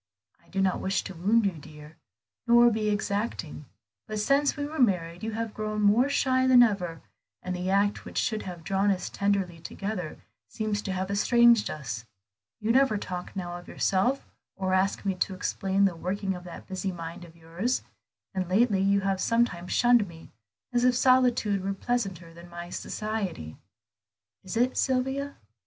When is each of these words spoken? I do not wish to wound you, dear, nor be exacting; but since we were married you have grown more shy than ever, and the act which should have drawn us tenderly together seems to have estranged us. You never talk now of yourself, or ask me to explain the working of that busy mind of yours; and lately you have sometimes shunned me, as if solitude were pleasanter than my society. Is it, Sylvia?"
I 0.43 0.47
do 0.49 0.61
not 0.61 0.79
wish 0.79 1.03
to 1.03 1.13
wound 1.13 1.45
you, 1.45 1.51
dear, 1.59 1.95
nor 2.47 2.71
be 2.71 2.89
exacting; 2.89 3.65
but 4.07 4.17
since 4.17 4.57
we 4.57 4.65
were 4.65 4.79
married 4.79 5.21
you 5.21 5.33
have 5.33 5.53
grown 5.53 5.83
more 5.83 6.09
shy 6.09 6.47
than 6.47 6.63
ever, 6.63 7.03
and 7.43 7.55
the 7.55 7.69
act 7.69 8.03
which 8.03 8.17
should 8.17 8.41
have 8.41 8.63
drawn 8.63 8.89
us 8.89 9.11
tenderly 9.11 9.59
together 9.59 10.17
seems 10.47 10.81
to 10.81 10.91
have 10.91 11.11
estranged 11.11 11.69
us. 11.69 12.03
You 12.59 12.71
never 12.71 12.97
talk 12.97 13.35
now 13.35 13.57
of 13.57 13.67
yourself, 13.67 14.25
or 14.55 14.73
ask 14.73 15.05
me 15.05 15.13
to 15.13 15.35
explain 15.35 15.85
the 15.85 15.95
working 15.95 16.33
of 16.33 16.45
that 16.45 16.65
busy 16.65 16.91
mind 16.91 17.23
of 17.23 17.35
yours; 17.35 17.83
and 18.33 18.49
lately 18.49 18.81
you 18.81 19.01
have 19.01 19.21
sometimes 19.21 19.71
shunned 19.71 20.07
me, 20.07 20.31
as 20.73 20.83
if 20.83 20.95
solitude 20.95 21.63
were 21.63 21.75
pleasanter 21.75 22.33
than 22.33 22.49
my 22.49 22.71
society. 22.71 23.55
Is 24.43 24.57
it, 24.57 24.77
Sylvia?" 24.77 25.35